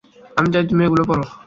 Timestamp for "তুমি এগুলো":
0.69-1.03